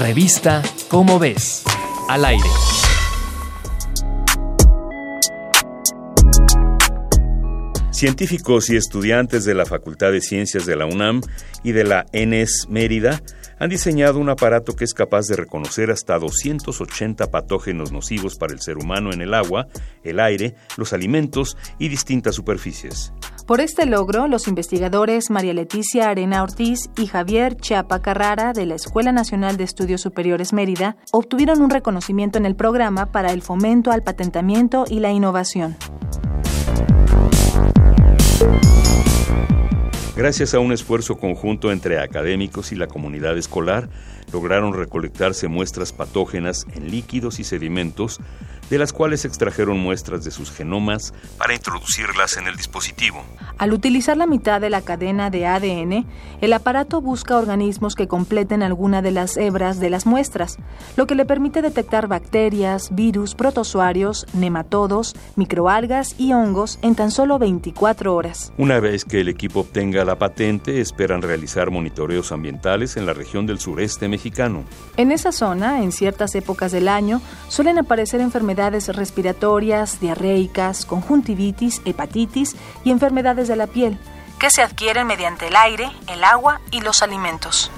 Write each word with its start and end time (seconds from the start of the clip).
Revista 0.00 0.62
Cómo 0.88 1.18
ves. 1.18 1.64
Al 2.08 2.26
aire. 2.26 2.44
Científicos 7.90 8.68
y 8.68 8.76
estudiantes 8.76 9.46
de 9.46 9.54
la 9.54 9.64
Facultad 9.64 10.12
de 10.12 10.20
Ciencias 10.20 10.66
de 10.66 10.76
la 10.76 10.84
UNAM 10.84 11.22
y 11.62 11.72
de 11.72 11.84
la 11.84 12.04
ENES 12.12 12.66
Mérida 12.68 13.22
han 13.58 13.70
diseñado 13.70 14.18
un 14.18 14.28
aparato 14.28 14.76
que 14.76 14.84
es 14.84 14.92
capaz 14.92 15.26
de 15.28 15.36
reconocer 15.36 15.90
hasta 15.90 16.18
280 16.18 17.30
patógenos 17.30 17.90
nocivos 17.90 18.36
para 18.36 18.52
el 18.52 18.60
ser 18.60 18.76
humano 18.76 19.14
en 19.14 19.22
el 19.22 19.32
agua, 19.32 19.68
el 20.04 20.20
aire, 20.20 20.54
los 20.76 20.92
alimentos 20.92 21.56
y 21.78 21.88
distintas 21.88 22.34
superficies. 22.34 23.14
Por 23.46 23.60
este 23.60 23.86
logro, 23.86 24.26
los 24.26 24.48
investigadores 24.48 25.30
María 25.30 25.54
Leticia 25.54 26.08
Arena 26.08 26.42
Ortiz 26.42 26.90
y 26.96 27.06
Javier 27.06 27.56
Chapa 27.56 28.02
Carrara 28.02 28.52
de 28.52 28.66
la 28.66 28.74
Escuela 28.74 29.12
Nacional 29.12 29.56
de 29.56 29.62
Estudios 29.62 30.00
Superiores 30.00 30.52
Mérida 30.52 30.96
obtuvieron 31.12 31.62
un 31.62 31.70
reconocimiento 31.70 32.38
en 32.38 32.46
el 32.46 32.56
programa 32.56 33.12
para 33.12 33.32
el 33.32 33.42
fomento 33.42 33.92
al 33.92 34.02
patentamiento 34.02 34.84
y 34.90 34.98
la 34.98 35.12
innovación. 35.12 35.76
Gracias 40.16 40.54
a 40.54 40.60
un 40.60 40.72
esfuerzo 40.72 41.18
conjunto 41.18 41.70
entre 41.70 42.00
académicos 42.00 42.72
y 42.72 42.74
la 42.74 42.86
comunidad 42.86 43.36
escolar, 43.36 43.90
lograron 44.32 44.72
recolectarse 44.72 45.46
muestras 45.46 45.92
patógenas 45.92 46.66
en 46.74 46.90
líquidos 46.90 47.38
y 47.38 47.44
sedimentos, 47.44 48.18
de 48.70 48.78
las 48.78 48.92
cuales 48.92 49.24
extrajeron 49.24 49.78
muestras 49.78 50.24
de 50.24 50.30
sus 50.30 50.50
genomas 50.50 51.14
para 51.38 51.54
introducirlas 51.54 52.36
en 52.36 52.46
el 52.46 52.56
dispositivo. 52.56 53.22
Al 53.58 53.72
utilizar 53.72 54.16
la 54.16 54.26
mitad 54.26 54.60
de 54.60 54.70
la 54.70 54.82
cadena 54.82 55.30
de 55.30 55.46
ADN, 55.46 56.06
el 56.40 56.52
aparato 56.52 57.00
busca 57.00 57.36
organismos 57.36 57.94
que 57.94 58.08
completen 58.08 58.62
alguna 58.62 59.02
de 59.02 59.12
las 59.12 59.36
hebras 59.36 59.80
de 59.80 59.90
las 59.90 60.06
muestras, 60.06 60.58
lo 60.96 61.06
que 61.06 61.14
le 61.14 61.24
permite 61.24 61.62
detectar 61.62 62.08
bacterias, 62.08 62.94
virus, 62.94 63.34
protozoarios, 63.34 64.26
nematodos, 64.34 65.14
microalgas 65.36 66.14
y 66.18 66.32
hongos 66.32 66.78
en 66.82 66.94
tan 66.94 67.10
solo 67.10 67.38
24 67.38 68.14
horas. 68.14 68.52
Una 68.58 68.80
vez 68.80 69.04
que 69.04 69.20
el 69.20 69.28
equipo 69.28 69.60
obtenga 69.60 70.04
la 70.04 70.18
patente, 70.18 70.80
esperan 70.80 71.22
realizar 71.22 71.70
monitoreos 71.70 72.32
ambientales 72.32 72.96
en 72.96 73.06
la 73.06 73.14
región 73.14 73.46
del 73.46 73.58
sureste 73.58 74.08
mexicano. 74.08 74.64
En 74.96 75.12
esa 75.12 75.32
zona, 75.32 75.82
en 75.82 75.92
ciertas 75.92 76.34
épocas 76.34 76.72
del 76.72 76.88
año, 76.88 77.20
suelen 77.48 77.78
aparecer 77.78 78.20
enfermedades 78.56 78.96
respiratorias, 78.96 80.00
diarreicas, 80.00 80.86
conjuntivitis, 80.86 81.82
hepatitis 81.84 82.56
y 82.84 82.90
enfermedades 82.90 83.48
de 83.48 83.56
la 83.56 83.66
piel, 83.66 83.98
que 84.38 84.48
se 84.48 84.62
adquieren 84.62 85.06
mediante 85.06 85.48
el 85.48 85.56
aire, 85.56 85.90
el 86.06 86.24
agua 86.24 86.62
y 86.70 86.80
los 86.80 87.02
alimentos. 87.02 87.70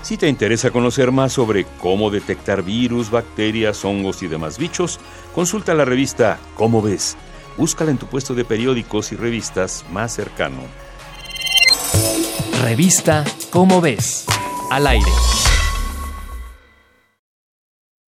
Si 0.00 0.16
te 0.16 0.26
interesa 0.26 0.70
conocer 0.70 1.12
más 1.12 1.34
sobre 1.34 1.66
cómo 1.82 2.10
detectar 2.10 2.62
virus, 2.62 3.10
bacterias, 3.10 3.84
hongos 3.84 4.22
y 4.22 4.26
demás 4.26 4.56
bichos, 4.56 4.98
consulta 5.34 5.74
la 5.74 5.84
revista 5.84 6.38
Cómo 6.54 6.80
ves. 6.80 7.18
Búscala 7.58 7.90
en 7.90 7.98
tu 7.98 8.06
puesto 8.06 8.34
de 8.34 8.46
periódicos 8.46 9.12
y 9.12 9.16
revistas 9.16 9.84
más 9.92 10.14
cercano. 10.14 10.62
Revista 12.62 13.24
Cómo 13.50 13.82
ves. 13.82 14.24
Al 14.70 14.86
aire. 14.86 15.10